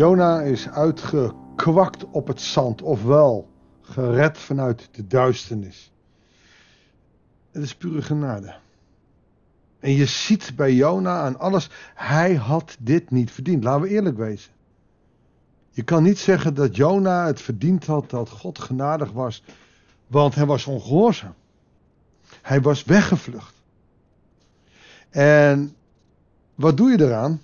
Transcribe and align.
Jona 0.00 0.40
is 0.40 0.68
uitgekwakt 0.68 2.04
op 2.10 2.26
het 2.26 2.40
zand, 2.40 2.82
ofwel 2.82 3.48
gered 3.80 4.38
vanuit 4.38 4.88
de 4.92 5.06
duisternis. 5.06 5.92
Het 7.50 7.62
is 7.62 7.74
pure 7.74 8.02
genade. 8.02 8.54
En 9.78 9.92
je 9.92 10.06
ziet 10.06 10.52
bij 10.56 10.74
Jona 10.74 11.20
aan 11.20 11.38
alles, 11.38 11.70
hij 11.94 12.34
had 12.34 12.76
dit 12.78 13.10
niet 13.10 13.30
verdiend. 13.30 13.64
Laten 13.64 13.82
we 13.82 13.88
eerlijk 13.88 14.16
wezen. 14.16 14.52
Je 15.70 15.82
kan 15.82 16.02
niet 16.02 16.18
zeggen 16.18 16.54
dat 16.54 16.76
Jona 16.76 17.26
het 17.26 17.40
verdiend 17.40 17.86
had 17.86 18.10
dat 18.10 18.28
God 18.28 18.58
genadig 18.58 19.12
was, 19.12 19.42
want 20.06 20.34
hij 20.34 20.46
was 20.46 20.66
ongehoorzaam. 20.66 21.34
Hij 22.42 22.60
was 22.60 22.84
weggevlucht. 22.84 23.54
En 25.10 25.76
wat 26.54 26.76
doe 26.76 26.90
je 26.90 27.00
eraan? 27.00 27.40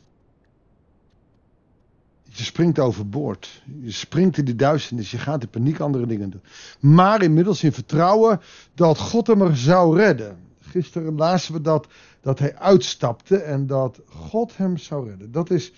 Je 2.36 2.44
springt 2.44 2.78
overboord. 2.78 3.62
Je 3.80 3.90
springt 3.90 4.38
in 4.38 4.44
die 4.44 4.56
duisternis. 4.56 5.10
Je 5.10 5.18
gaat 5.18 5.42
in 5.42 5.48
paniek 5.48 5.80
andere 5.80 6.06
dingen 6.06 6.30
doen. 6.30 6.42
Maar 6.80 7.22
inmiddels 7.22 7.62
in 7.62 7.72
vertrouwen 7.72 8.40
dat 8.74 8.98
God 8.98 9.26
hem 9.26 9.42
er 9.42 9.56
zou 9.56 9.96
redden. 9.96 10.38
Gisteren 10.60 11.14
lazen 11.14 11.52
we 11.52 11.60
dat, 11.60 11.86
dat 12.20 12.38
hij 12.38 12.56
uitstapte 12.56 13.36
en 13.36 13.66
dat 13.66 14.00
God 14.06 14.56
hem 14.56 14.76
zou 14.76 15.08
redden. 15.08 15.32
Dat 15.32 15.50
is, 15.50 15.72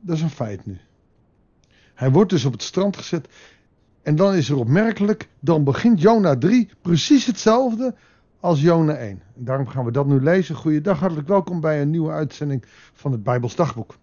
dat 0.00 0.16
is 0.16 0.22
een 0.22 0.30
feit 0.30 0.66
nu. 0.66 0.78
Hij 1.94 2.10
wordt 2.10 2.30
dus 2.30 2.44
op 2.44 2.52
het 2.52 2.62
strand 2.62 2.96
gezet. 2.96 3.28
En 4.02 4.16
dan 4.16 4.34
is 4.34 4.48
er 4.48 4.56
opmerkelijk, 4.56 5.28
dan 5.40 5.64
begint 5.64 6.00
Jona 6.00 6.38
3 6.38 6.68
precies 6.80 7.26
hetzelfde 7.26 7.94
als 8.40 8.60
Jona 8.60 8.94
1. 8.94 9.22
En 9.36 9.44
daarom 9.44 9.66
gaan 9.66 9.84
we 9.84 9.90
dat 9.90 10.06
nu 10.06 10.20
lezen. 10.20 10.54
Goeiedag, 10.54 11.00
hartelijk 11.00 11.28
welkom 11.28 11.60
bij 11.60 11.82
een 11.82 11.90
nieuwe 11.90 12.10
uitzending 12.10 12.64
van 12.92 13.12
het 13.12 13.22
Bijbels 13.22 13.54
Dagboek. 13.54 13.94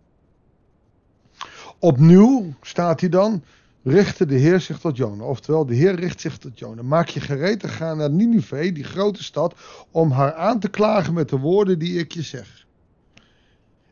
Opnieuw 1.80 2.53
staat 2.61 2.99
hij 2.99 3.09
dan, 3.09 3.44
richtte 3.83 4.25
de 4.25 4.35
Heer 4.35 4.59
zich 4.59 4.80
tot 4.80 4.97
Jona. 4.97 5.23
Oftewel, 5.23 5.66
de 5.66 5.75
Heer 5.75 5.95
richt 5.95 6.22
zich 6.22 6.38
tot 6.38 6.59
Jona. 6.59 6.81
Maak 6.81 7.08
je 7.08 7.19
gereed 7.19 7.59
te 7.59 7.67
gaan 7.67 7.97
naar 7.97 8.09
Nineveh, 8.09 8.73
die 8.73 8.83
grote 8.83 9.23
stad, 9.23 9.55
om 9.91 10.11
haar 10.11 10.33
aan 10.33 10.59
te 10.59 10.69
klagen 10.69 11.13
met 11.13 11.30
de 11.30 11.38
woorden 11.38 11.80
die 11.80 12.00
ik 12.00 12.11
je 12.11 12.22
zeg. 12.22 12.66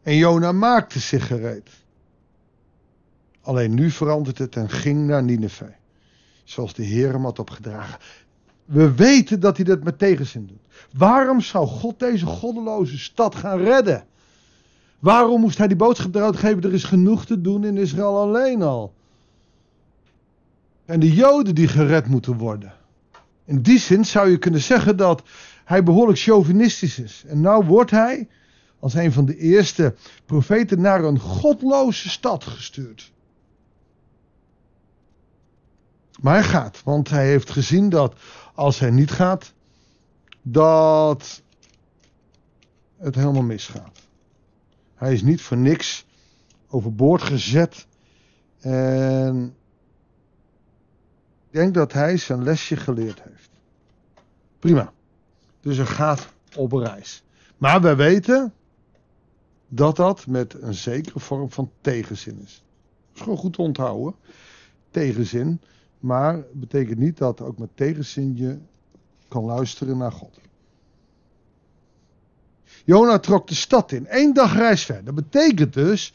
En 0.03 0.15
Jona 0.15 0.51
maakte 0.51 0.99
zich 0.99 1.27
gereed. 1.27 1.69
Alleen 3.41 3.73
nu 3.73 3.91
verandert 3.91 4.37
het 4.37 4.55
en 4.55 4.69
ging 4.69 5.07
naar 5.07 5.23
Nineveh. 5.23 5.67
Zoals 6.43 6.73
de 6.73 6.83
Heer 6.83 7.11
hem 7.11 7.23
had 7.23 7.39
opgedragen. 7.39 7.99
We 8.65 8.93
weten 8.93 9.39
dat 9.39 9.55
hij 9.55 9.65
dat 9.65 9.83
met 9.83 9.99
tegenzin 9.99 10.47
doet. 10.47 10.87
Waarom 10.91 11.41
zou 11.41 11.67
God 11.67 11.99
deze 11.99 12.25
goddeloze 12.25 12.97
stad 12.97 13.35
gaan 13.35 13.59
redden? 13.59 14.05
Waarom 14.99 15.41
moest 15.41 15.57
hij 15.57 15.67
die 15.67 15.77
boodschap 15.77 16.15
eruit 16.15 16.37
geven? 16.37 16.63
Er 16.63 16.73
is 16.73 16.83
genoeg 16.83 17.25
te 17.25 17.41
doen 17.41 17.63
in 17.63 17.77
Israël 17.77 18.17
alleen 18.17 18.61
al. 18.61 18.93
En 20.85 20.99
de 20.99 21.13
Joden 21.13 21.55
die 21.55 21.67
gered 21.67 22.07
moeten 22.07 22.37
worden. 22.37 22.73
In 23.45 23.61
die 23.61 23.79
zin 23.79 24.05
zou 24.05 24.29
je 24.29 24.37
kunnen 24.37 24.61
zeggen 24.61 24.97
dat 24.97 25.23
hij 25.65 25.83
behoorlijk 25.83 26.19
chauvinistisch 26.19 26.99
is. 26.99 27.23
En 27.27 27.41
nou 27.41 27.65
wordt 27.65 27.91
hij 27.91 28.27
als 28.79 28.93
een 28.93 29.11
van 29.13 29.25
de 29.25 29.37
eerste 29.37 29.95
profeten 30.25 30.81
naar 30.81 31.03
een 31.03 31.19
godloze 31.19 32.09
stad 32.09 32.43
gestuurd. 32.43 33.11
Maar 36.21 36.33
hij 36.33 36.43
gaat, 36.43 36.81
want 36.83 37.09
hij 37.09 37.27
heeft 37.27 37.49
gezien 37.49 37.89
dat 37.89 38.15
als 38.55 38.79
hij 38.79 38.91
niet 38.91 39.11
gaat, 39.11 39.53
dat 40.41 41.41
het 42.97 43.15
helemaal 43.15 43.41
misgaat. 43.41 44.06
Hij 44.97 45.13
is 45.13 45.21
niet 45.21 45.41
voor 45.41 45.57
niks 45.57 46.05
overboord 46.67 47.21
gezet. 47.21 47.87
En 48.59 49.55
ik 51.49 51.53
denk 51.53 51.73
dat 51.73 51.93
hij 51.93 52.17
zijn 52.17 52.43
lesje 52.43 52.75
geleerd 52.75 53.23
heeft. 53.23 53.49
Prima. 54.59 54.93
Dus 55.61 55.77
hij 55.77 55.85
gaat 55.85 56.27
op 56.55 56.71
reis. 56.71 57.23
Maar 57.57 57.81
wij 57.81 57.95
weten 57.95 58.53
dat 59.67 59.95
dat 59.95 60.27
met 60.27 60.61
een 60.61 60.73
zekere 60.73 61.19
vorm 61.19 61.51
van 61.51 61.71
tegenzin 61.81 62.41
is. 62.43 62.63
Dat 63.07 63.15
is 63.15 63.21
gewoon 63.21 63.37
goed 63.37 63.53
te 63.53 63.61
onthouden. 63.61 64.15
Tegenzin. 64.89 65.61
Maar 65.99 66.43
betekent 66.53 66.99
niet 66.99 67.17
dat 67.17 67.41
ook 67.41 67.57
met 67.57 67.69
tegenzin 67.73 68.37
je 68.37 68.57
kan 69.27 69.43
luisteren 69.43 69.97
naar 69.97 70.11
God. 70.11 70.39
Jona 72.87 73.19
trok 73.19 73.47
de 73.47 73.55
stad 73.55 73.91
in. 73.91 74.05
Eén 74.09 74.33
dag 74.33 74.53
reis 74.55 74.85
ver. 74.85 75.03
Dat 75.03 75.15
betekent 75.15 75.73
dus 75.73 76.13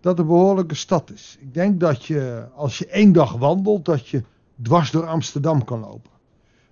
dat 0.00 0.10
het 0.12 0.20
een 0.20 0.26
behoorlijke 0.26 0.74
stad 0.74 1.10
is. 1.10 1.36
Ik 1.40 1.54
denk 1.54 1.80
dat 1.80 2.04
je, 2.04 2.46
als 2.54 2.78
je 2.78 2.86
één 2.86 3.12
dag 3.12 3.32
wandelt, 3.32 3.84
dat 3.84 4.08
je 4.08 4.22
dwars 4.62 4.90
door 4.90 5.06
Amsterdam 5.06 5.64
kan 5.64 5.80
lopen. 5.80 6.10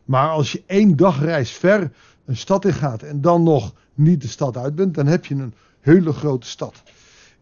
Maar 0.04 0.28
als 0.28 0.52
je 0.52 0.62
één 0.66 0.96
dag 0.96 1.20
reis 1.20 1.50
ver 1.50 1.92
een 2.24 2.36
stad 2.36 2.64
in 2.64 2.72
gaat 2.72 3.02
en 3.02 3.20
dan 3.20 3.42
nog 3.42 3.72
niet 3.94 4.22
de 4.22 4.28
stad 4.28 4.56
uit 4.56 4.74
bent, 4.74 4.94
dan 4.94 5.06
heb 5.06 5.26
je 5.26 5.34
een 5.34 5.54
hele 5.80 6.12
grote 6.12 6.46
stad. 6.46 6.82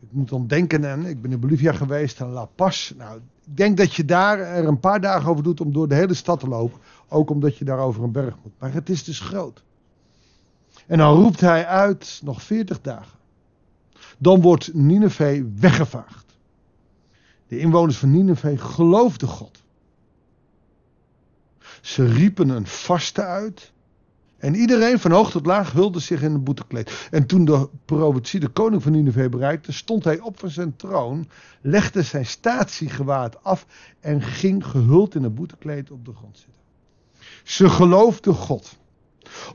Ik 0.01 0.09
moet 0.11 0.29
dan 0.29 0.47
denken 0.47 0.91
aan, 0.91 1.07
ik 1.07 1.23
ben 1.23 1.33
in 1.33 1.41
Bolivia 1.41 1.73
geweest, 1.73 2.21
aan 2.21 2.31
La 2.31 2.45
Paz. 2.45 2.93
Nou, 2.97 3.17
ik 3.17 3.57
denk 3.57 3.77
dat 3.77 3.95
je 3.95 4.05
daar 4.05 4.39
er 4.39 4.67
een 4.67 4.81
paar 4.81 5.01
dagen 5.01 5.31
over 5.31 5.43
doet 5.43 5.61
om 5.61 5.73
door 5.73 5.89
de 5.89 5.95
hele 5.95 6.15
stad 6.15 6.41
te 6.41 6.49
lopen. 6.49 6.79
Ook 7.09 7.31
omdat 7.31 7.57
je 7.57 7.65
daar 7.65 7.79
over 7.79 8.03
een 8.03 8.13
berg 8.13 8.35
moet. 8.43 8.53
Maar 8.59 8.73
het 8.73 8.89
is 8.89 9.05
dus 9.05 9.21
groot. 9.21 9.65
En 10.87 10.99
dan 10.99 11.15
roept 11.15 11.41
hij 11.41 11.67
uit, 11.67 12.21
nog 12.25 12.43
veertig 12.43 12.81
dagen. 12.81 13.19
Dan 14.19 14.41
wordt 14.41 14.75
Nineveh 14.75 15.45
weggevaagd. 15.55 16.39
De 17.49 17.59
inwoners 17.59 17.97
van 17.97 18.11
Nineveh 18.11 18.61
geloofden 18.61 19.29
God. 19.29 19.65
Ze 21.81 22.07
riepen 22.07 22.49
een 22.49 22.67
vaste 22.67 23.23
uit. 23.23 23.73
En 24.39 24.55
iedereen 24.55 24.99
van 24.99 25.11
hoog 25.11 25.31
tot 25.31 25.47
laag 25.47 25.73
hulde 25.73 26.01
zich 26.01 26.23
in 26.23 26.33
een 26.33 26.45
boetekleed. 26.45 27.09
En 27.11 27.27
toen 27.27 27.45
de 27.45 27.69
profetie 27.85 28.41
de 28.41 28.49
koning 28.49 28.83
van 28.83 28.93
Nineveh 28.93 29.31
bereikte, 29.31 29.73
stond 29.73 30.05
hij 30.05 30.21
op 30.21 30.39
van 30.39 30.51
zijn 30.51 30.77
troon, 30.77 31.29
legde 31.61 32.03
zijn 32.03 32.27
statiegewaad 32.27 33.45
af 33.45 33.67
en 34.01 34.23
ging 34.23 34.67
gehuld 34.67 35.15
in 35.15 35.23
een 35.23 35.35
boetekleed 35.35 35.91
op 35.91 36.05
de 36.05 36.13
grond 36.15 36.37
zitten. 36.37 36.63
Ze 37.45 37.69
geloofden 37.69 38.35
God. 38.35 38.77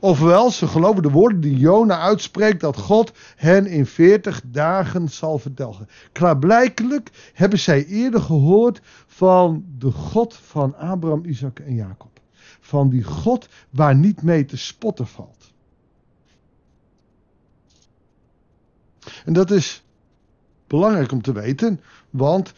Ofwel, 0.00 0.50
ze 0.50 0.66
geloven 0.66 1.02
de 1.02 1.10
woorden 1.10 1.40
die 1.40 1.56
Jona 1.56 1.98
uitspreekt 1.98 2.60
dat 2.60 2.76
God 2.76 3.12
hen 3.36 3.66
in 3.66 3.86
40 3.86 4.42
dagen 4.44 5.08
zal 5.08 5.38
verdelgen. 5.38 5.88
Klaarblijkelijk 6.12 7.30
hebben 7.32 7.58
zij 7.58 7.86
eerder 7.86 8.20
gehoord 8.20 8.80
van 9.06 9.64
de 9.78 9.90
God 9.90 10.34
van 10.34 10.76
Abraham, 10.76 11.24
Isaac 11.24 11.58
en 11.58 11.74
Jacob. 11.74 12.20
Van 12.60 12.88
die 12.88 13.04
God 13.04 13.48
waar 13.70 13.94
niet 13.94 14.22
mee 14.22 14.44
te 14.44 14.56
spotten 14.56 15.06
valt. 15.06 15.52
En 19.24 19.32
dat 19.32 19.50
is 19.50 19.84
belangrijk 20.66 21.12
om 21.12 21.22
te 21.22 21.32
weten, 21.32 21.80
want 22.10 22.52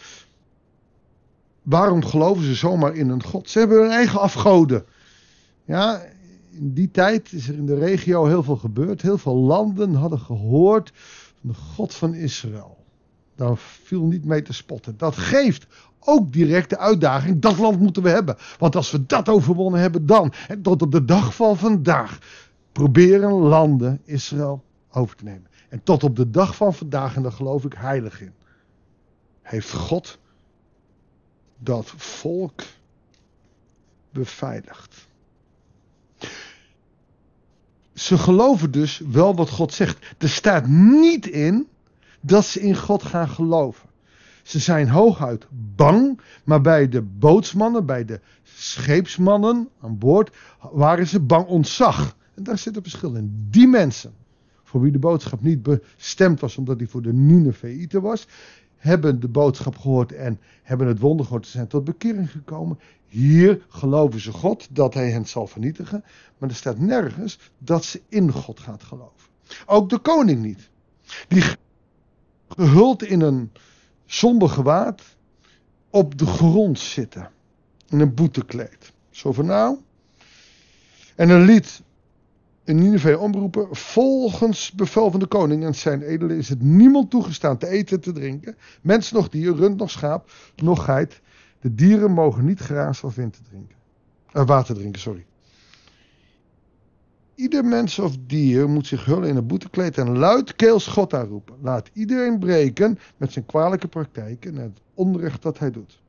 waarom 1.62 2.04
geloven 2.04 2.44
ze 2.44 2.54
zomaar 2.54 2.94
in 2.94 3.08
een 3.08 3.22
God? 3.22 3.50
Ze 3.50 3.58
hebben 3.58 3.80
hun 3.80 3.90
eigen 3.90 4.20
afgoden. 4.20 4.84
Ja, 5.64 6.02
in 6.54 6.72
die 6.72 6.90
tijd 6.90 7.32
is 7.32 7.48
er 7.48 7.54
in 7.54 7.66
de 7.66 7.78
regio 7.78 8.24
heel 8.24 8.42
veel 8.42 8.56
gebeurd. 8.56 9.02
Heel 9.02 9.18
veel 9.18 9.36
landen 9.36 9.94
hadden 9.94 10.18
gehoord 10.18 10.92
van 10.94 11.50
de 11.50 11.54
God 11.54 11.94
van 11.94 12.14
Israël. 12.14 12.84
Daar 13.36 13.56
viel 13.58 14.04
niet 14.04 14.24
mee 14.24 14.42
te 14.42 14.52
spotten. 14.52 14.96
Dat 14.96 15.16
geeft 15.16 15.66
ook 16.00 16.32
direct 16.32 16.70
de 16.70 16.78
uitdaging, 16.78 17.40
dat 17.40 17.58
land 17.58 17.80
moeten 17.80 18.02
we 18.02 18.08
hebben. 18.08 18.36
Want 18.58 18.76
als 18.76 18.90
we 18.90 19.06
dat 19.06 19.28
overwonnen 19.28 19.80
hebben, 19.80 20.06
dan, 20.06 20.32
en 20.48 20.62
tot 20.62 20.82
op 20.82 20.92
de 20.92 21.04
dag 21.04 21.34
van 21.34 21.56
vandaag, 21.56 22.18
proberen 22.72 23.32
landen 23.32 24.00
Israël 24.04 24.64
over 24.92 25.16
te 25.16 25.24
nemen. 25.24 25.46
En 25.68 25.82
tot 25.82 26.02
op 26.04 26.16
de 26.16 26.30
dag 26.30 26.56
van 26.56 26.74
vandaag, 26.74 27.16
en 27.16 27.22
daar 27.22 27.32
geloof 27.32 27.64
ik 27.64 27.72
heilig 27.72 28.20
in, 28.20 28.32
heeft 29.42 29.72
God 29.72 30.18
dat 31.58 31.86
volk 31.96 32.62
beveiligd. 34.10 35.08
Ze 37.94 38.18
geloven 38.18 38.70
dus 38.70 39.02
wel 39.10 39.34
wat 39.34 39.50
God 39.50 39.72
zegt. 39.72 40.14
Er 40.18 40.28
staat 40.28 40.66
niet 40.66 41.26
in 41.26 41.68
dat 42.20 42.44
ze 42.44 42.60
in 42.60 42.76
God 42.76 43.02
gaan 43.02 43.28
geloven. 43.28 43.88
Ze 44.42 44.58
zijn 44.58 44.88
hooguit 44.88 45.46
bang, 45.76 46.20
maar 46.44 46.60
bij 46.60 46.88
de 46.88 47.02
bootsmannen, 47.02 47.86
bij 47.86 48.04
de 48.04 48.20
scheepsmannen 48.42 49.68
aan 49.80 49.98
boord, 49.98 50.36
waren 50.72 51.06
ze 51.06 51.20
bang 51.20 51.46
ontzag. 51.46 52.16
En 52.34 52.42
daar 52.42 52.58
zit 52.58 52.76
een 52.76 52.82
verschil 52.82 53.14
in. 53.14 53.46
Die 53.50 53.68
mensen, 53.68 54.12
voor 54.62 54.80
wie 54.80 54.92
de 54.92 54.98
boodschap 54.98 55.42
niet 55.42 55.62
bestemd 55.62 56.40
was 56.40 56.56
omdat 56.56 56.78
die 56.78 56.88
voor 56.88 57.02
de 57.02 57.12
Nineveïten 57.12 58.02
was, 58.02 58.26
hebben 58.84 59.20
de 59.20 59.28
boodschap 59.28 59.76
gehoord 59.76 60.12
en 60.12 60.40
hebben 60.62 60.86
het 60.86 60.98
wonder 60.98 61.26
gehoord. 61.26 61.46
Zijn 61.46 61.66
tot 61.66 61.84
bekering 61.84 62.30
gekomen. 62.30 62.78
Hier 63.06 63.64
geloven 63.68 64.20
ze 64.20 64.32
God 64.32 64.68
dat 64.70 64.94
hij 64.94 65.10
hen 65.10 65.26
zal 65.26 65.46
vernietigen. 65.46 66.04
Maar 66.38 66.48
er 66.48 66.54
staat 66.54 66.78
nergens 66.78 67.38
dat 67.58 67.84
ze 67.84 68.02
in 68.08 68.32
God 68.32 68.60
gaat 68.60 68.82
geloven. 68.82 69.28
Ook 69.66 69.88
de 69.88 69.98
koning 69.98 70.42
niet. 70.42 70.70
Die 71.28 71.42
gehuld 72.48 73.02
in 73.02 73.20
een 73.20 73.52
somber 74.06 74.48
gewaad, 74.48 75.02
op 75.90 76.18
de 76.18 76.26
grond 76.26 76.78
zitten. 76.78 77.30
In 77.88 78.00
een 78.00 78.14
boetekleed. 78.14 78.92
Zo 79.10 79.32
van 79.32 79.46
nou. 79.46 79.78
En 81.14 81.30
een 81.30 81.44
lied 81.44 81.82
in 82.64 82.76
Nineveh 82.76 83.20
omroepen. 83.20 83.68
Volgens 83.70 84.72
bevel 84.72 85.10
van 85.10 85.20
de 85.20 85.26
koning 85.26 85.64
en 85.64 85.74
zijn 85.74 86.02
edelen 86.02 86.36
is 86.36 86.48
het 86.48 86.62
niemand 86.62 87.10
toegestaan 87.10 87.58
te 87.58 87.68
eten 87.68 87.96
en 87.96 88.02
te 88.02 88.12
drinken. 88.12 88.56
Mens 88.82 89.12
nog 89.12 89.28
dier, 89.28 89.54
rund 89.54 89.76
nog 89.76 89.90
schaap, 89.90 90.30
nog 90.56 90.84
geit. 90.84 91.20
De 91.60 91.74
dieren 91.74 92.10
mogen 92.10 92.44
niet 92.44 92.60
graas 92.60 93.02
of 93.02 93.14
wind 93.14 93.40
drinken. 93.48 93.76
Uh, 94.32 94.46
water 94.46 94.74
drinken, 94.74 95.00
sorry. 95.00 95.24
Ieder 97.34 97.64
mens 97.64 97.98
of 97.98 98.16
dier 98.26 98.68
moet 98.68 98.86
zich 98.86 99.04
hullen 99.04 99.28
in 99.28 99.36
een 99.36 99.46
boetekleed 99.46 99.98
en 99.98 100.18
luidkeels 100.18 100.86
God 100.86 101.14
aanroepen. 101.14 101.56
Laat 101.60 101.90
iedereen 101.92 102.38
breken 102.38 102.98
met 103.16 103.32
zijn 103.32 103.46
kwalijke 103.46 103.88
praktijken 103.88 104.56
en 104.56 104.62
het 104.62 104.80
onrecht 104.94 105.42
dat 105.42 105.58
hij 105.58 105.70
doet. 105.70 106.00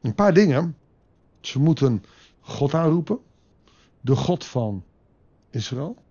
Een 0.00 0.14
paar 0.14 0.34
dingen. 0.34 0.76
Ze 1.40 1.58
moeten 1.60 2.04
God 2.40 2.74
aanroepen. 2.74 3.18
De 4.00 4.16
God 4.16 4.44
van 4.44 4.84
Israël. 5.54 6.02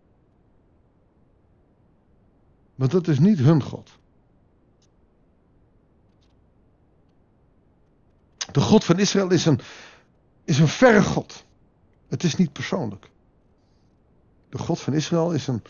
Maar 2.75 2.89
dat 2.89 3.07
is 3.07 3.19
niet 3.19 3.39
hun 3.39 3.63
God. 3.63 3.99
De 8.51 8.59
God 8.59 8.83
van 8.83 8.99
Israël 8.99 9.31
is 9.31 9.45
een, 9.45 9.59
is 10.43 10.59
een 10.59 10.67
verre 10.67 11.03
God. 11.03 11.45
Het 12.07 12.23
is 12.23 12.35
niet 12.35 12.51
persoonlijk. 12.51 13.11
De 14.49 14.57
God 14.57 14.79
van 14.79 14.93
Israël 14.93 15.31
is 15.31 15.47
een, 15.47 15.61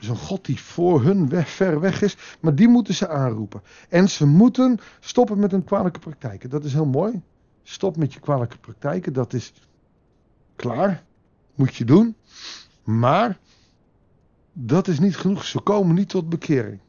is 0.00 0.08
een 0.08 0.16
God 0.16 0.44
die 0.44 0.60
voor 0.60 1.02
hun 1.02 1.28
weg, 1.28 1.48
ver 1.48 1.80
weg 1.80 2.02
is, 2.02 2.16
maar 2.40 2.54
die 2.54 2.68
moeten 2.68 2.94
ze 2.94 3.08
aanroepen. 3.08 3.62
En 3.88 4.08
ze 4.08 4.26
moeten 4.26 4.78
stoppen 5.00 5.38
met 5.38 5.50
hun 5.50 5.64
kwalijke 5.64 5.98
praktijken. 5.98 6.50
Dat 6.50 6.64
is 6.64 6.72
heel 6.72 6.86
mooi. 6.86 7.22
Stop 7.62 7.96
met 7.96 8.12
je 8.12 8.20
kwalijke 8.20 8.58
praktijken, 8.58 9.12
dat 9.12 9.32
is 9.32 9.52
klaar. 10.56 11.04
Moet 11.54 11.74
je 11.74 11.84
doen. 11.84 12.16
Maar 12.84 13.38
dat 14.52 14.88
is 14.88 14.98
niet 14.98 15.16
genoeg. 15.16 15.44
Ze 15.44 15.60
komen 15.60 15.94
niet 15.94 16.08
tot 16.08 16.28
bekering. 16.28 16.80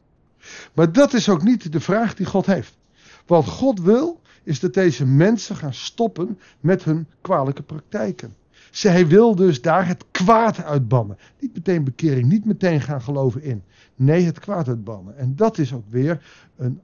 Maar 0.72 0.92
dat 0.92 1.12
is 1.12 1.28
ook 1.28 1.42
niet 1.42 1.72
de 1.72 1.80
vraag 1.80 2.14
die 2.14 2.26
God 2.26 2.46
heeft. 2.46 2.78
Wat 3.26 3.46
God 3.46 3.80
wil, 3.80 4.20
is 4.42 4.60
dat 4.60 4.74
deze 4.74 5.06
mensen 5.06 5.56
gaan 5.56 5.74
stoppen 5.74 6.38
met 6.60 6.84
hun 6.84 7.06
kwalijke 7.20 7.62
praktijken. 7.62 8.36
Zij 8.70 9.06
wil 9.06 9.34
dus 9.34 9.62
daar 9.62 9.86
het 9.86 10.04
kwaad 10.10 10.62
uitbannen. 10.62 11.18
Niet 11.40 11.54
meteen 11.54 11.84
bekering, 11.84 12.28
niet 12.28 12.44
meteen 12.44 12.80
gaan 12.80 13.02
geloven 13.02 13.42
in. 13.42 13.62
Nee, 13.94 14.24
het 14.24 14.38
kwaad 14.38 14.68
uitbannen. 14.68 15.16
En 15.16 15.36
dat 15.36 15.58
is 15.58 15.72
ook 15.72 15.84
weer 15.88 16.24
een 16.56 16.80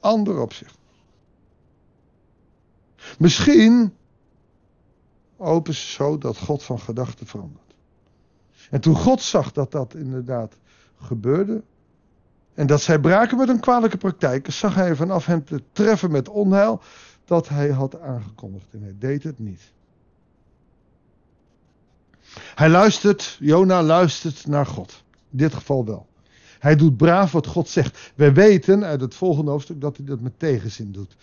ander 0.00 0.40
opzicht. 0.40 0.78
Misschien 3.18 3.92
open 5.36 5.74
ze 5.74 5.86
zo 5.86 6.18
dat 6.18 6.38
God 6.38 6.62
van 6.62 6.78
gedachten 6.78 7.26
verandert. 7.26 7.67
En 8.70 8.80
toen 8.80 8.96
God 8.96 9.22
zag 9.22 9.52
dat 9.52 9.72
dat 9.72 9.94
inderdaad 9.94 10.56
gebeurde. 11.00 11.62
En 12.54 12.66
dat 12.66 12.80
zij 12.80 12.98
braken 13.00 13.36
met 13.36 13.48
een 13.48 13.60
kwalijke 13.60 13.96
praktijk, 13.96 14.50
zag 14.50 14.74
hij 14.74 14.96
vanaf 14.96 15.26
hen 15.26 15.44
te 15.44 15.62
treffen 15.72 16.10
met 16.10 16.28
onheil 16.28 16.80
dat 17.24 17.48
hij 17.48 17.70
had 17.70 18.00
aangekondigd. 18.00 18.66
En 18.72 18.82
hij 18.82 18.94
deed 18.98 19.22
het 19.22 19.38
niet. 19.38 19.72
Hij 22.54 22.68
luistert, 22.68 23.36
Jona 23.40 23.82
luistert 23.82 24.46
naar 24.46 24.66
God. 24.66 25.04
In 25.30 25.38
dit 25.38 25.54
geval 25.54 25.84
wel. 25.84 26.06
Hij 26.58 26.76
doet 26.76 26.96
braaf 26.96 27.32
wat 27.32 27.46
God 27.46 27.68
zegt. 27.68 28.12
Wij 28.14 28.34
weten 28.34 28.84
uit 28.84 29.00
het 29.00 29.14
volgende 29.14 29.50
hoofdstuk 29.50 29.80
dat 29.80 29.96
hij 29.96 30.06
dat 30.06 30.20
met 30.20 30.38
tegenzin 30.38 30.92
doet. 30.92 31.16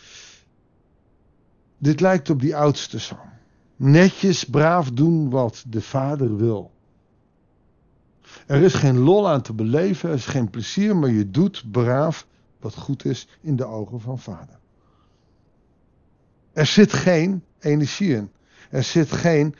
Dit 1.77 2.00
lijkt 2.00 2.30
op 2.30 2.41
die 2.41 2.56
oudste 2.56 3.00
zoon. 3.00 3.33
Netjes, 3.75 4.44
braaf 4.44 4.91
doen 4.91 5.30
wat 5.30 5.63
de 5.68 5.81
vader 5.81 6.36
wil. 6.36 6.71
Er 8.47 8.61
is 8.61 8.73
geen 8.73 8.99
lol 8.99 9.29
aan 9.29 9.41
te 9.41 9.53
beleven, 9.53 10.09
er 10.09 10.15
is 10.15 10.25
geen 10.25 10.49
plezier, 10.49 10.95
maar 10.95 11.09
je 11.09 11.31
doet 11.31 11.71
braaf 11.71 12.27
wat 12.59 12.75
goed 12.75 13.05
is 13.05 13.27
in 13.41 13.55
de 13.55 13.65
ogen 13.65 14.01
van 14.01 14.19
vader. 14.19 14.59
Er 16.53 16.65
zit 16.65 16.93
geen 16.93 17.43
energie 17.59 18.15
in. 18.15 18.31
Er 18.69 18.83
zit 18.83 19.11
geen. 19.11 19.55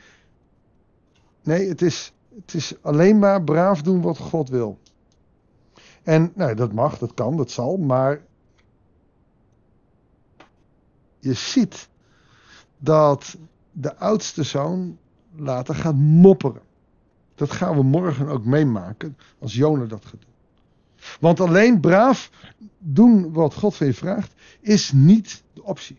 Nee, 1.42 1.68
het 1.68 1.82
is, 1.82 2.12
het 2.34 2.54
is 2.54 2.74
alleen 2.82 3.18
maar 3.18 3.42
braaf 3.42 3.82
doen 3.82 4.00
wat 4.00 4.18
God 4.18 4.48
wil. 4.48 4.78
En 6.02 6.32
nou, 6.34 6.54
dat 6.54 6.72
mag, 6.72 6.98
dat 6.98 7.14
kan, 7.14 7.36
dat 7.36 7.50
zal, 7.50 7.76
maar 7.76 8.20
je 11.18 11.32
ziet 11.32 11.88
dat 12.78 13.36
de 13.72 13.96
oudste 13.96 14.42
zoon 14.42 14.98
later 15.34 15.74
gaat 15.74 15.94
mopperen. 15.96 16.62
Dat 17.36 17.52
gaan 17.52 17.76
we 17.76 17.82
morgen 17.82 18.28
ook 18.28 18.44
meemaken 18.44 19.16
als 19.38 19.54
Jona 19.54 19.84
dat 19.84 20.04
gaat 20.04 20.20
doen. 20.20 20.34
Want 21.20 21.40
alleen 21.40 21.80
braaf 21.80 22.30
doen 22.78 23.32
wat 23.32 23.54
God 23.54 23.76
van 23.76 23.86
je 23.86 23.94
vraagt 23.94 24.34
is 24.60 24.92
niet 24.92 25.42
de 25.52 25.62
optie. 25.64 25.96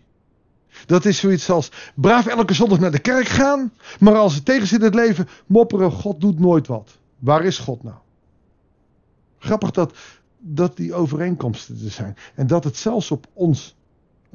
Dat 0.85 1.05
is 1.05 1.19
zoiets 1.19 1.49
als 1.49 1.71
braaf 1.95 2.25
elke 2.25 2.53
zondag 2.53 2.79
naar 2.79 2.91
de 2.91 2.99
kerk 2.99 3.27
gaan, 3.27 3.73
maar 3.99 4.15
als 4.15 4.35
het 4.35 4.45
tegen 4.45 4.67
zit 4.67 4.79
in 4.79 4.85
het 4.85 4.95
leven, 4.95 5.27
mopperen, 5.45 5.91
God 5.91 6.21
doet 6.21 6.39
nooit 6.39 6.67
wat. 6.67 6.97
Waar 7.19 7.43
is 7.43 7.57
God 7.57 7.83
nou? 7.83 7.95
Grappig 9.39 9.71
dat, 9.71 9.97
dat 10.39 10.77
die 10.77 10.93
overeenkomsten 10.93 11.79
er 11.83 11.91
zijn. 11.91 12.17
En 12.35 12.47
dat 12.47 12.63
het 12.63 12.77
zelfs 12.77 13.11
op 13.11 13.27
ons 13.33 13.75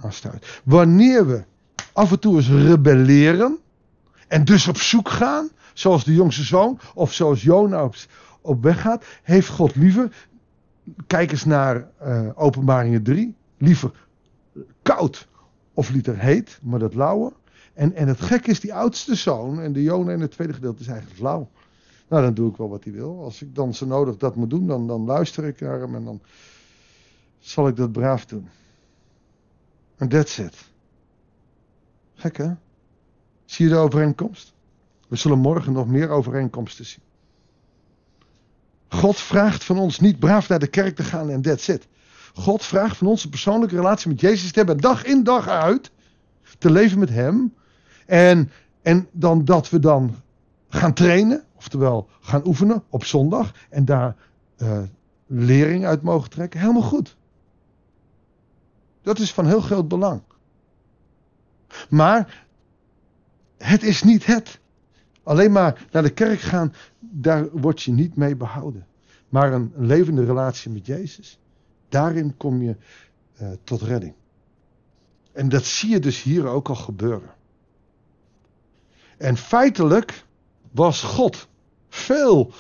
aanstuit. 0.01 0.61
Wanneer 0.65 1.27
we 1.27 1.45
af 1.93 2.11
en 2.11 2.19
toe 2.19 2.37
eens 2.37 2.49
rebelleren 2.49 3.59
en 4.33 4.45
dus 4.45 4.69
op 4.69 4.77
zoek 4.77 5.09
gaan, 5.09 5.49
zoals 5.73 6.05
de 6.05 6.15
jongste 6.15 6.43
zoon 6.43 6.79
of 6.95 7.13
zoals 7.13 7.43
Jona 7.43 7.91
op, 8.41 8.63
weg 8.63 8.81
gaat, 8.81 9.05
heeft 9.23 9.49
God 9.49 9.75
liever, 9.75 10.29
kijk 11.07 11.31
eens 11.31 11.45
naar 11.45 11.89
uh, 12.03 12.29
openbaringen 12.35 13.03
3, 13.03 13.35
liever 13.59 13.91
koud 14.83 15.29
of 15.75 15.91
liever 15.91 16.19
heet, 16.19 16.59
maar 16.63 16.79
dat 16.79 16.95
lauwe. 16.95 17.33
En, 17.75 17.95
en 17.95 18.09
het 18.09 18.21
gek 18.21 18.47
is, 18.47 18.61
die 18.61 18.75
oudste 18.75 19.15
zoon 19.15 19.61
en 19.61 19.73
de 19.73 19.83
Jona 19.83 20.13
in 20.13 20.21
het 20.21 20.31
tweede 20.31 20.53
gedeelte 20.53 20.81
is 20.81 20.89
eigenlijk 20.89 21.21
lauw. 21.21 21.51
Nou, 22.09 22.23
dan 22.23 22.35
doe 22.35 22.51
ik 22.51 22.57
wel 22.57 22.69
wat 22.69 22.85
hij 22.85 22.93
wil. 22.93 23.23
Als 23.23 23.43
ik 23.43 23.55
dan 23.55 23.75
zo 23.75 23.87
nodig 23.87 24.17
dat 24.17 24.37
moet 24.37 24.51
doen, 24.51 24.67
dan, 24.67 24.87
dan 24.87 25.05
luister 25.05 25.45
ik 25.45 25.61
naar 25.61 25.81
hem 25.81 25.95
en 25.95 26.05
dan 26.05 26.21
zal 27.39 27.69
ik 27.69 27.77
dat 27.77 27.93
braaf 27.93 28.27
doen. 28.27 28.49
En 29.97 30.09
that's 30.09 30.39
it. 30.39 30.71
Gek 32.15 32.37
hè? 32.37 32.53
Zie 33.53 33.69
je 33.69 33.73
de 33.73 33.79
overeenkomst? 33.79 34.55
We 35.09 35.17
zullen 35.17 35.39
morgen 35.39 35.73
nog 35.73 35.87
meer 35.87 36.09
overeenkomsten 36.09 36.85
zien. 36.85 37.03
God 38.89 39.17
vraagt 39.17 39.65
van 39.65 39.79
ons 39.79 40.01
niet 40.01 40.19
braaf 40.19 40.49
naar 40.49 40.59
de 40.59 40.67
kerk 40.67 40.97
te 40.97 41.03
gaan 41.03 41.31
en 41.31 41.43
that's 41.43 41.69
it. 41.69 41.89
God 42.35 42.65
vraagt 42.65 42.97
van 42.97 43.07
ons 43.07 43.25
een 43.25 43.31
persoonlijke 43.31 43.77
relatie 43.77 44.09
met 44.09 44.21
Jezus 44.21 44.53
te 44.53 44.59
hebben, 44.59 44.79
dag 44.79 45.05
in 45.05 45.23
dag 45.25 45.49
uit, 45.49 45.91
te 46.59 46.71
leven 46.71 46.99
met 46.99 47.09
Hem. 47.09 47.55
En, 48.07 48.51
en 48.83 49.09
dan 49.11 49.45
dat 49.45 49.71
we 49.71 49.79
dan 49.79 50.17
gaan 50.69 50.93
trainen, 50.93 51.45
oftewel 51.57 52.09
gaan 52.21 52.47
oefenen 52.47 52.83
op 52.89 53.05
zondag 53.05 53.53
en 53.71 53.85
daar 53.85 54.17
uh, 54.57 54.79
lering 55.27 55.87
uit 55.87 56.03
mogen 56.03 56.31
trekken. 56.31 56.61
Helemaal 56.61 56.83
goed. 56.83 57.17
Dat 59.03 59.19
is 59.19 59.33
van 59.33 59.47
heel 59.47 59.61
groot 59.61 59.89
belang. 59.89 60.23
Maar 61.89 62.42
het 63.63 63.83
is 63.83 64.03
niet 64.03 64.27
het. 64.27 64.61
Alleen 65.23 65.53
maar 65.53 65.87
naar 65.91 66.03
de 66.03 66.11
kerk 66.11 66.41
gaan, 66.41 66.75
daar 66.99 67.49
word 67.51 67.83
je 67.83 67.93
niet 67.93 68.17
mee 68.17 68.37
behouden. 68.37 68.87
Maar 69.29 69.53
een, 69.53 69.73
levende 69.77 70.25
relatie 70.25 70.71
met 70.71 70.87
Jezus, 70.87 71.39
daarin 71.89 72.37
kom 72.37 72.63
je 72.63 72.77
uh, 73.41 73.49
tot 73.65 73.83
redding. 73.83 74.15
En 75.33 75.49
dat 75.49 75.65
zie 75.65 75.91
je 75.91 75.99
dus 75.99 76.23
hier 76.23 76.47
ook 76.47 76.69
al 76.69 76.75
gebeuren. 76.75 77.31
En 79.17 79.37
feitelijk 79.37 80.25
was 80.71 81.03
God 81.03 81.49
veel, 81.89 82.53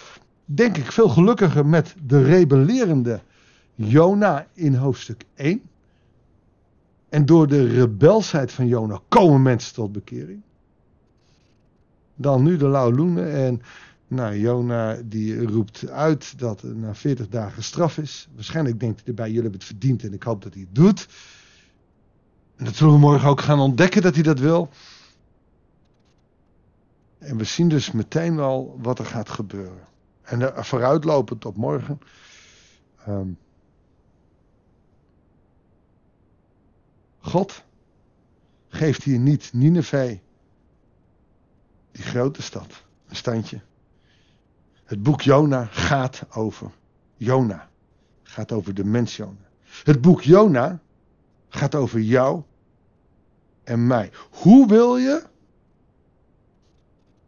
denk 0.44 0.76
ik, 0.76 0.92
veel 0.92 1.08
gelukkiger 1.08 1.66
met 1.66 1.94
de 2.02 2.22
rebellerende 2.22 3.20
Jona 3.74 4.46
in 4.52 4.74
hoofdstuk 4.74 5.24
1. 5.34 5.62
En 7.08 7.26
door 7.26 7.46
de 7.46 7.66
rebelsheid 7.66 8.52
van 8.52 8.66
Jona 8.66 9.00
komen 9.08 9.42
mensen 9.42 9.74
tot 9.74 9.92
bekering 9.92 10.42
dan 12.14 12.42
nu 12.42 12.56
de 12.56 12.68
Lauloenen. 12.68 13.32
En 13.32 13.62
nou, 14.08 14.38
Jona 14.38 14.96
die 15.04 15.46
roept 15.46 15.88
uit 15.88 16.38
dat 16.38 16.62
er 16.62 16.76
na 16.76 16.94
40 16.94 17.28
dagen 17.28 17.62
straf 17.62 17.98
is. 17.98 18.28
Waarschijnlijk 18.34 18.80
denkt 18.80 18.98
hij 18.98 19.08
erbij, 19.08 19.26
jullie 19.26 19.42
hebben 19.42 19.60
het 19.60 19.68
verdiend 19.68 20.02
en 20.02 20.12
ik 20.12 20.22
hoop 20.22 20.42
dat 20.42 20.54
hij 20.54 20.62
het 20.62 20.74
doet. 20.74 21.08
En 22.56 22.64
dat 22.64 22.74
zullen 22.74 22.92
we 22.92 22.98
morgen 23.00 23.28
ook 23.28 23.40
gaan 23.40 23.58
ontdekken 23.58 24.02
dat 24.02 24.14
hij 24.14 24.22
dat 24.22 24.38
wil. 24.38 24.68
En 27.18 27.36
we 27.36 27.44
zien 27.44 27.68
dus 27.68 27.90
meteen 27.90 28.38
al 28.38 28.78
wat 28.82 28.98
er 28.98 29.06
gaat 29.06 29.28
gebeuren. 29.28 29.86
En 30.22 30.54
eh, 30.54 30.62
vooruitlopend 30.62 31.44
op 31.44 31.56
morgen. 31.56 31.98
Ehm, 33.04 33.28
God 37.18 37.64
geeft 38.68 39.02
hier 39.02 39.18
niet 39.18 39.50
Nineveh 39.52 40.18
die 41.92 42.04
grote 42.04 42.42
stad, 42.42 42.82
een 43.08 43.16
standje. 43.16 43.60
Het 44.84 45.02
boek 45.02 45.20
Jona 45.20 45.64
gaat 45.64 46.22
over 46.34 46.70
Jona. 47.16 47.70
Gaat 48.22 48.52
over 48.52 48.74
de 48.74 48.84
mens 48.84 49.16
Jona. 49.16 49.48
Het 49.84 50.00
boek 50.00 50.22
Jona 50.22 50.80
gaat 51.48 51.74
over 51.74 52.00
jou 52.00 52.42
en 53.64 53.86
mij. 53.86 54.10
Hoe 54.30 54.68
wil 54.68 54.96
je 54.96 55.22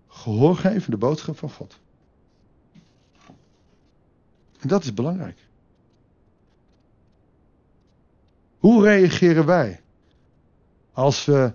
gehoor 0.08 0.56
geven 0.56 0.90
de 0.90 0.96
boodschap 0.96 1.38
van 1.38 1.50
God? 1.50 1.80
En 4.60 4.68
dat 4.68 4.84
is 4.84 4.94
belangrijk. 4.94 5.38
Hoe 8.58 8.82
reageren 8.82 9.46
wij 9.46 9.82
als 10.92 11.24
we 11.24 11.52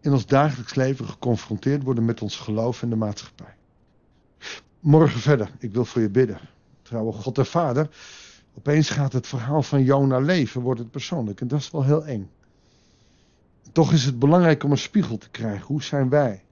in 0.00 0.12
ons 0.12 0.26
dagelijks 0.26 0.74
leven 0.74 1.04
geconfronteerd 1.08 1.82
worden 1.82 2.04
met 2.04 2.22
ons 2.22 2.36
geloof 2.36 2.82
en 2.82 2.90
de 2.90 2.96
maatschappij? 2.96 3.54
Morgen 4.80 5.20
verder, 5.20 5.50
ik 5.58 5.72
wil 5.72 5.84
voor 5.84 6.02
je 6.02 6.10
bidden. 6.10 6.40
Trouwe 6.82 7.12
God 7.12 7.38
en 7.38 7.46
Vader, 7.46 7.88
opeens 8.54 8.90
gaat 8.90 9.12
het 9.12 9.26
verhaal 9.26 9.62
van 9.62 9.82
Jona 9.82 10.18
leven, 10.18 10.60
wordt 10.60 10.80
het 10.80 10.90
persoonlijk. 10.90 11.40
En 11.40 11.48
dat 11.48 11.60
is 11.60 11.70
wel 11.70 11.84
heel 11.84 12.04
eng. 12.04 12.30
Toch 13.72 13.92
is 13.92 14.04
het 14.04 14.18
belangrijk 14.18 14.64
om 14.64 14.70
een 14.70 14.78
spiegel 14.78 15.18
te 15.18 15.30
krijgen. 15.30 15.66
Hoe 15.66 15.82
zijn 15.82 16.08
wij? 16.08 16.42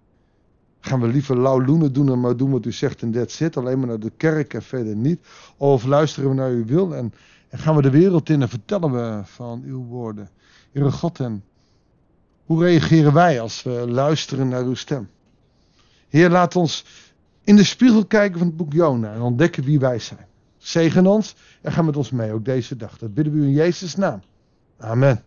Gaan 0.80 1.00
we 1.00 1.06
liever 1.06 1.38
lauwloenen 1.38 1.92
doen 1.92 2.12
en 2.12 2.20
maar 2.20 2.36
doen 2.36 2.50
wat 2.50 2.64
u 2.64 2.72
zegt 2.72 3.02
en 3.02 3.12
dat 3.12 3.30
zit. 3.30 3.56
Alleen 3.56 3.78
maar 3.78 3.88
naar 3.88 4.00
de 4.00 4.12
kerk 4.16 4.54
en 4.54 4.62
verder 4.62 4.96
niet. 4.96 5.26
Of 5.56 5.84
luisteren 5.84 6.28
we 6.28 6.34
naar 6.34 6.50
uw 6.50 6.64
wil 6.64 6.94
en, 6.94 7.12
en 7.48 7.58
gaan 7.58 7.76
we 7.76 7.82
de 7.82 7.90
wereld 7.90 8.28
in 8.28 8.42
en 8.42 8.48
vertellen 8.48 8.92
we 8.92 9.20
van 9.24 9.62
uw 9.64 9.84
woorden. 9.84 10.28
Heere 10.72 10.90
God 10.90 11.20
en 11.20 11.44
hoe 12.46 12.64
reageren 12.64 13.12
wij 13.12 13.40
als 13.40 13.62
we 13.62 13.70
luisteren 13.70 14.48
naar 14.48 14.62
uw 14.62 14.74
stem? 14.74 15.08
Heer, 16.08 16.30
laat 16.30 16.56
ons 16.56 16.84
in 17.44 17.56
de 17.56 17.64
spiegel 17.64 18.06
kijken 18.06 18.38
van 18.38 18.46
het 18.46 18.56
boek 18.56 18.72
Jona 18.72 19.12
en 19.12 19.20
ontdekken 19.20 19.64
wie 19.64 19.78
wij 19.78 19.98
zijn. 19.98 20.26
Zegen 20.58 21.06
ons 21.06 21.34
en 21.62 21.72
ga 21.72 21.82
met 21.82 21.96
ons 21.96 22.10
mee, 22.10 22.32
ook 22.32 22.44
deze 22.44 22.76
dag. 22.76 22.98
Dat 22.98 23.14
bidden 23.14 23.32
we 23.32 23.38
u 23.38 23.42
in 23.42 23.52
Jezus' 23.52 23.96
naam. 23.96 24.22
Amen. 24.78 25.24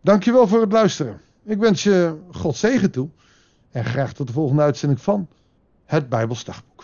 Dankjewel 0.00 0.46
voor 0.46 0.60
het 0.60 0.72
luisteren. 0.72 1.20
Ik 1.44 1.58
wens 1.58 1.82
je 1.82 2.18
God 2.30 2.56
zegen 2.56 2.90
toe. 2.90 3.08
En 3.70 3.84
graag 3.84 4.12
tot 4.12 4.26
de 4.26 4.32
volgende 4.32 4.62
uitzending 4.62 5.00
van 5.00 5.28
het 5.84 6.08
Bijbelsdagboek. 6.08 6.77